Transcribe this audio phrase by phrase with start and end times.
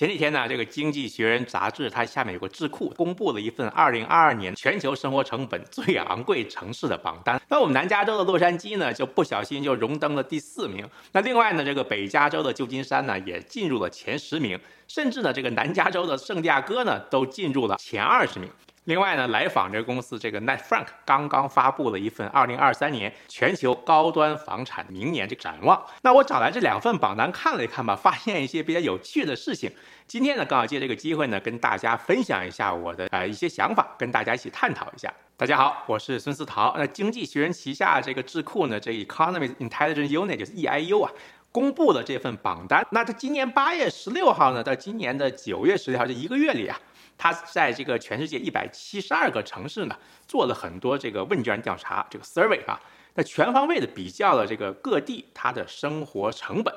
[0.00, 7.38] 前几天呢，这个《经济学人》杂志它下面有个智库公布了一份二零二二年全球生活成本最昂贵城市的榜单。
[7.50, 10.88] 那我们南加州的洛杉矶呢，就不小心就荣登了第四名。
[11.12, 14.58] 那另外呢，这个北加州的旧金山呢，也进入了前十名，
[14.88, 18.48] 甚至呢，这个南加州的圣地亚哥呢，都进入了前二十名。
[18.84, 25.80] 另外呢，来访这个公司这个 Net Frank 刚刚发布了一份二零二三年全球高端房产明年这个展望。
[26.00, 29.70] 那我找来这两份榜单看了一看吧，发现一些比较有趣的事情。
[30.06, 35.12] 今天呢，刚好借这个机会呢，跟大家分享一下我的呃一些想法，跟大家一起探讨一下。
[35.36, 36.74] 大家好，我是孙思桃。
[36.78, 41.12] 那经济学人旗下这个智库呢，这 Economist Intelligence Unit 就是 EIU 啊，
[41.52, 42.84] 公布了这份榜单。
[42.90, 46.80] 那它今年八月十六号呢，到今年的九月十六号这一个月里啊。
[47.20, 49.94] 他在这个全世界一百七十二个城市呢，
[50.26, 52.80] 做了很多这个问卷调查，这个 survey 啊，
[53.12, 56.74] 那全方位的比较了这个各地它的生活成本，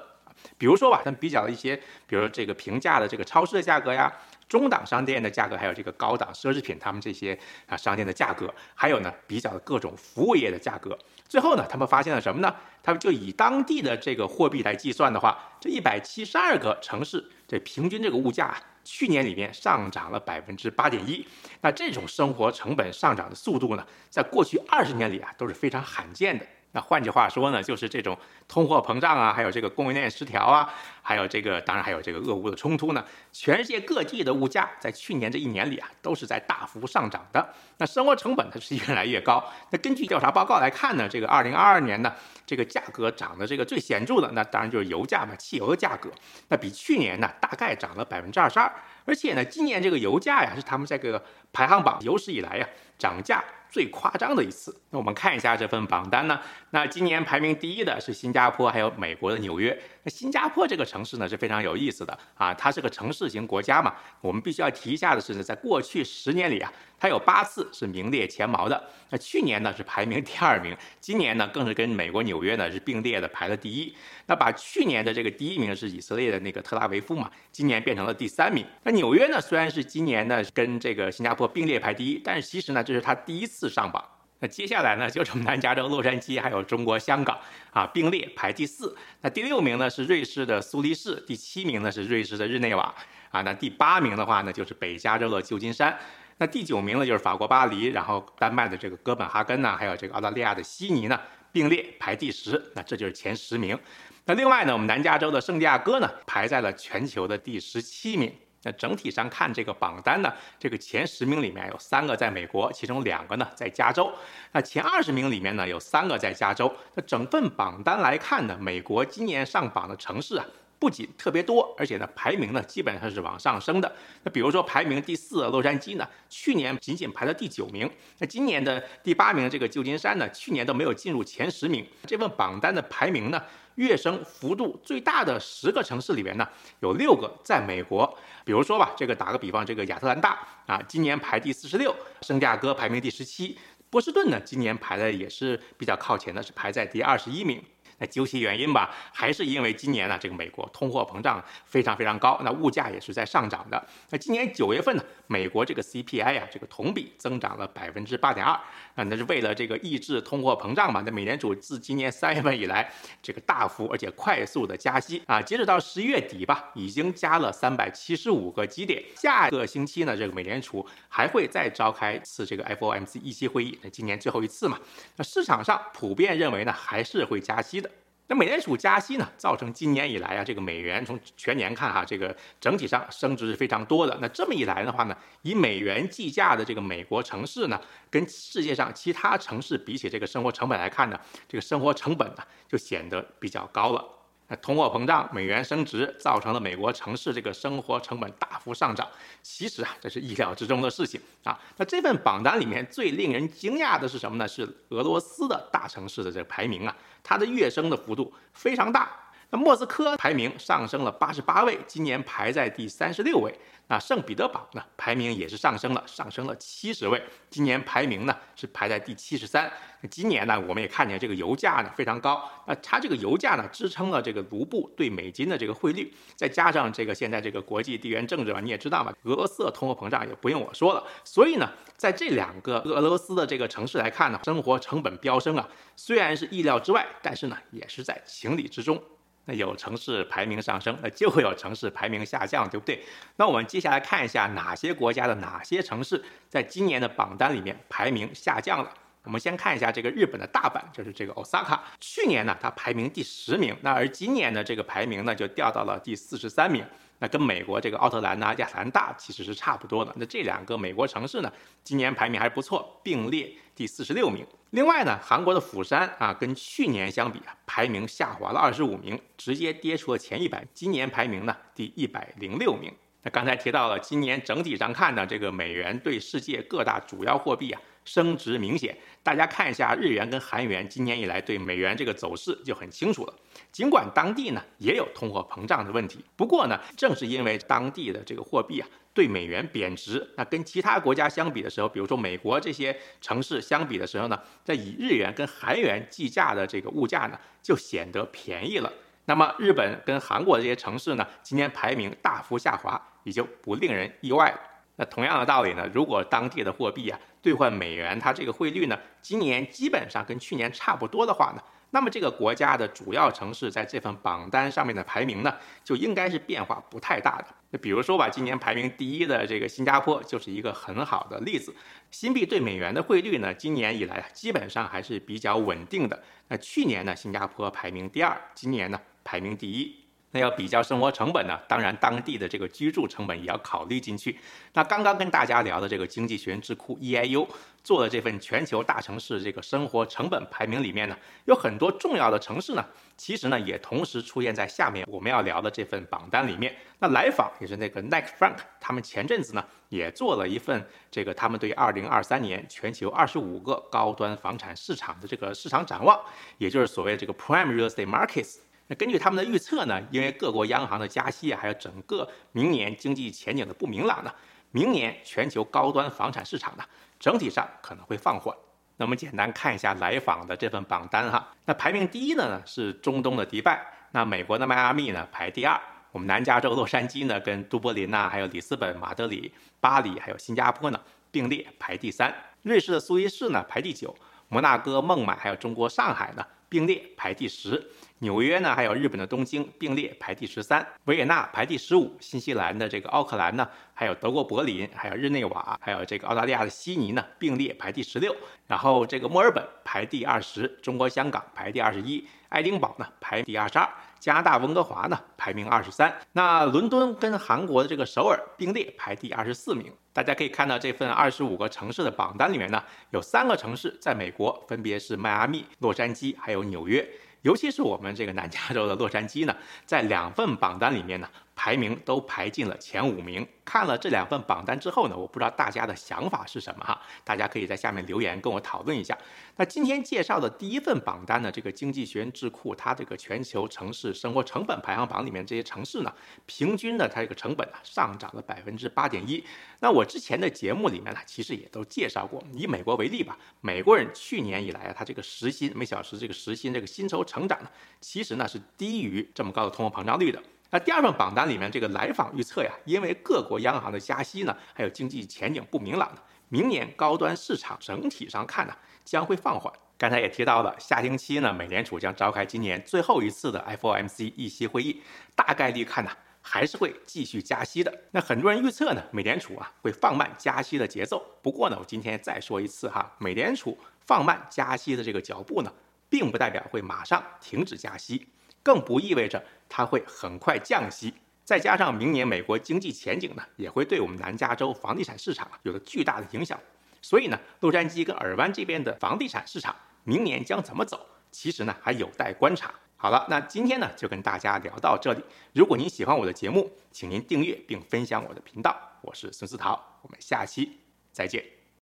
[0.57, 4.11] 比如说吧，他们比较了一些，比如这个平价的这个超市的价格呀，
[4.49, 10.99] 中档商店的价格，还有这个高档奢侈品他们这些啊商店的价格，还有呢比较各种服务业的价格。
[11.29, 12.53] 最后呢，他们发现了什么呢？
[12.83, 18.53] 他们就以当地的这个货币来计算的话，这一百七十二个城市这平均这个物价。
[18.83, 21.25] 去年里面上涨了百分之八点一，
[21.61, 26.45] 那这种生活成本上涨的速度呢，在过去二十年里啊都是非常罕见的。
[26.73, 30.67] 那换句话说呢，就是这种通货膨胀啊，还有这个供应链失调啊，
[31.01, 37.47] 还有这个当然还有这个俄乌的冲突呢，全世界各地的物价在去年这一年里啊都是在大幅上涨的。
[37.77, 39.43] 那生活成本它是越来越高。
[39.69, 42.11] 那根据调查报告来看呢，这个二零二二年呢，
[42.45, 46.11] 这个价格涨的这个最显著的，那当然就是油价嘛，汽油的价格，
[46.47, 48.71] 那比去年呢大概涨了百分之二十二。
[49.05, 53.43] 而且呢，今年这个油价呀，是他们这个排行榜有史以来呀涨价
[53.73, 54.79] 最夸张的一次。
[54.91, 59.75] 那我们看一下这份榜单呢，那今年排名第一的是新加坡，还有美国的纽约。
[60.03, 63.95] 那新加坡这个城市呢是非常有意思的啊，它是个城市型国家嘛。
[64.19, 68.83] 我们必须要提一下的是呢，在过去十年里啊，它有八次是名列前茅的。
[69.09, 73.95] 那去年呢是排名第二名，今年呢更是跟美国纽约呢是并列的排了第一。
[74.25, 78.65] 那把去年的这个第一名是以色列的那个特拉维夫嘛，今年变成了第三名。
[78.83, 84.03] 那纽约呢虽然是今年呢跟这个新加坡并列排第一，但是其实呢这是它第一次上榜。
[84.43, 87.39] 那接下来呢，就是我们南加州洛杉矶，还有中国香港
[87.71, 88.93] 啊并列排第四。
[89.21, 92.93] 那第六名呢是瑞士的苏黎世，第七名呢是瑞士的日内瓦
[93.31, 93.41] 啊。
[93.43, 95.97] 那第八名的话呢就是北加州的旧金山。
[96.39, 101.17] 那第九名呢就是法国巴黎，然后丹麦的这个哥本哈根呢，还有这个澳大利亚的悉尼呢
[101.53, 102.61] 并列排第十。
[102.75, 103.79] 那这就是前十名。
[104.25, 108.29] 那另外呢，我们南加州的圣地亚哥呢排在了全球的第十七名。
[108.63, 114.11] 那整体上看这个榜单呢，这个前十名里面有三个在美国，其中两个呢在加州。
[114.51, 116.73] 那前二十名里面呢有三个在加州。
[116.95, 120.45] 那整份榜单来看呢，美国今年上榜的城市啊，
[120.79, 123.91] 不仅特别多，而且呢排名呢基本上是往上升的。
[124.23, 127.89] 那比如说排名第四的洛杉矶呢，去年仅仅排到第九名。
[128.19, 131.85] 那今年的第八名这个旧金山呢，去年都没有进入前十名。
[132.05, 133.41] 这份榜单的排名呢？
[133.75, 136.47] 跃升幅度最大的十个城市里面呢，
[136.79, 138.17] 有六个在美国。
[138.45, 141.91] 比如说吧，这个打个比方，这个亚特兰大啊，今年排第四十六；
[142.21, 143.57] 圣地亚哥排名第十七；
[143.89, 147.63] 波士顿呢，今年排的也是比较靠前的，是排在第二十一名。
[148.05, 153.87] 究其原因吧，还是因为今年呢，这个美国通货膨胀非常非常高，那物价也是在上涨的。
[154.09, 158.53] 那今年九月份呢，美国这个 CPI 啊，这个同比增长了百分之八点二，
[158.95, 161.01] 啊，那是为了这个抑制通货膨胀嘛。
[161.05, 162.91] 那美联储自今年三月份以来，
[163.21, 169.03] 这个大幅而且快速的加息啊，截止到十一月底吧，已经加了三百七十五个基点。
[169.15, 174.79] 下个星期呢，这个美联储还会再召开一次这个 FOMC 议息会议，那今年最后一次嘛。
[175.15, 177.89] 那市场上普遍认为呢，还是会加息的。
[178.33, 184.17] 那美联储加息呢，造成今年以来啊，这个美元从全年看哈，这个整体上升值是非常多的。
[184.19, 187.79] 那这么一来的话呢，以美元计价的这个美国城市呢，
[188.09, 194.03] 跟世界上其他城市比起这个生活成本来看呢，这个生活成本呢就显得比较高了。
[194.47, 199.07] 那通货膨胀、美元升值，造成了美国城市这个生活成本大幅上涨。
[199.41, 201.59] 其实啊，这是意料之中的事情啊。
[201.77, 204.47] 那这份榜单里面最令人惊讶的是什么呢？
[204.47, 209.09] 是俄罗斯的大城市的这个排名啊，它的跃升的幅度非常大。
[209.53, 213.53] 那莫斯科排名上升了八十八位，今年排在第三十六位。
[213.87, 217.21] 那圣彼得堡呢，排名也是上升了，上升了七十位，
[217.51, 219.71] 今年排名呢是排在第七十三。
[220.01, 231.03] 那今年呢，我们也看见这个油价呢非常高，那它这个油价呢支撑了这个卢布对美金的这个汇率，再加上这个现在这个国际地缘政治吧，你也知道嘛，俄罗斯通货膨胀也不用我说了。
[231.23, 238.99] 所以呢，在这两个俄罗斯的这个城市来看呢，生活成本飙升啊，虽然是意料之外，但是呢，也是在情理之中。
[239.45, 243.03] 那有城市排名上升，那就会有城市排名下降，对不对？
[243.35, 248.89] 那我们接下来看一下哪些国家的哪些城市在今年的榜单里面排名下降了。
[249.23, 256.85] 我们先看一下这个日本的大阪，就是这个 Osaka，去年呢它排名第十名，那而今年的这个排名呢就掉到了第四十三名。
[257.23, 260.13] 那跟美国这个奥特兰呐、亚特兰大其实是差不多的。
[260.17, 261.49] 那这两个美国城市呢，
[261.81, 264.45] 今年排名还不错，并列第四十六名。
[264.71, 270.67] 另外呢，韩国的釜山啊，跟去年相比啊，排名下滑了二十五名，直接跌出了前一百。
[270.73, 272.93] 今年排名呢第一百零六名。
[273.21, 277.81] 那刚才提到了，今年整体上看呢，这个美元对世界各大主要货币啊。
[278.05, 283.33] 升值明显，大家看一下日元跟韩元今年以来对美元这个走势就很清楚了。
[283.71, 298.91] 尽管当地呢也有通货膨胀的问题，不过呢，正是因为当地的这个货币啊对美元贬值，那跟其他国家相比的时候，比如说美国这些城市相比的时候呢，在以日元跟韩元计价的这个物价呢就显得便宜了。
[299.25, 304.59] 那么日本跟韩国这些城市呢，今年排名大幅下滑，也就不令人意外了。
[304.95, 315.51] 那同样的道理呢，如果当地的货币啊兑换美元，它这个汇率呢，今年基本上跟去年差不多的话呢，那么这个国家的主要城市在这份榜单上面的排名呢，
[315.83, 317.45] 就应该是变化不太大的。
[317.71, 321.73] 那比如说吧，今年排名第一的这个新加坡就是一个很好的例子。
[322.11, 326.23] 新币对美元的汇率呢，今年以来基本上还是比较稳定的。
[326.49, 330.02] 那去年呢，新加坡排名第二，今年呢排名第一。
[330.33, 334.37] 那要比较生活成本呢，当然当地的这个居住成本也要考虑进去。
[334.73, 337.47] 那刚刚跟大家聊的这个经济学人智库 EIU
[337.83, 341.15] 做的这份全球大城市这个生活成本排名里面呢，
[341.45, 342.83] 有很多重要的城市呢，
[343.15, 346.75] 其实呢也同时出现在下面我们要聊的这份榜单里面。
[346.97, 356.19] 那来访也是那个 Nick Frank，他们前阵子呢也做了一份这个他们对2023年全球25个高端房产市场的这个市场展望，
[356.57, 358.55] 也就是所谓这个 Prime Real Estate Markets。
[358.87, 364.33] 那根据他们的预测呢，因为各国央行的加息啊，还有整个明年经济前景的不明朗呢，
[364.71, 366.83] 明年全球高端房产市场呢，
[367.19, 368.55] 整体上可能会放缓。
[368.97, 371.47] 那我们简单看一下来访的这份榜单哈。
[371.65, 375.79] 那排名第一的呢是中东的迪拜，那美国的迈阿密呢排第二，
[376.11, 380.99] 我们南加州洛杉矶呢跟都柏林呐，还有里斯本、马德里、巴黎还有新加坡呢
[381.31, 382.31] 并列排第三，
[382.61, 384.15] 瑞士的苏黎世呢排第九，
[384.49, 387.87] 摩纳哥、孟买还有中国上海呢并列排第十。
[388.17, 398.35] 纽约呢，还有日本的东京并列排第十三，维也纳排第十五，新西兰的这个奥克兰呢，还有德国柏林，还有日内瓦，还有这个澳大利亚的悉尼呢并列排第十六，
[398.65, 403.89] 然后这个墨尔本排第二十，中国香港排第二十一，爱丁堡呢排第二十二，
[404.19, 409.91] 加拿大温哥华呢排名二十三，那伦敦跟韩国的这个首尔并列排第二十四名。
[410.13, 417.03] 大家可以看到这份二十五个城市的榜单里面呢，有三个城市在美国，分别是迈阿密、洛杉矶还有纽约。
[417.43, 419.55] 尤其是我们这个南加州的洛杉矶呢，
[419.85, 421.29] 在两份榜单里面呢。
[421.55, 423.47] 排名都排进了前五名。
[423.63, 429.15] 看了这两份榜单之后呢，我不知道大家的想法是什么哈，大家可以在下面留言跟我讨论一下。
[429.55, 436.11] 那今天介绍的第一份榜单呢，这个经济学人智库它这个全球城市生活成本排行榜里面这些城市呢，
[436.47, 439.45] 平均的它这个成本呢上涨了百分之八点一。
[439.79, 447.69] 那我之前的节目里面呢，其实也都介绍过，以美国为例吧，美国人去年以来啊，他这个时薪每小时这个时薪这个薪酬成长呢，
[447.99, 450.39] 其实呢是低于这么高的通货膨胀率的。
[450.69, 459.73] 那第二份榜单里面，这个来访预测呀，因为各国央行的加息呢，还有经济前景不明朗呢，明年高端市场整体上看呢，将会放缓。
[459.97, 465.01] 刚才也提到了，下星期呢，美联储将召开今年最后一次的 FOMC 议息会议，
[465.35, 467.93] 大概率看呢，还是会继续加息的。
[468.11, 471.23] 那很多人预测呢，美联储啊会放慢加息的节奏。
[471.41, 475.71] 不过呢，我今天再说一次哈，美联储放慢加息的这个脚步呢，
[476.13, 478.27] 并不代表会马上停止加息。
[478.61, 481.11] 更不意味着它会很快降息，
[481.43, 486.57] 再加上明年美国经济前景呢，也会对我们南加州房地产市场有着巨大的影响。
[487.01, 492.71] 所以呢，洛杉矶跟尔湾这边的房地产市场明年将怎么走，其实呢还有待观察。
[492.95, 495.23] 好了，那今天呢就跟大家聊到这里。
[495.51, 498.79] 如果您喜欢我的节目，请您订阅并分享我的频道。
[499.01, 500.77] 我是孙思桃，我们下期
[501.11, 501.52] 再见。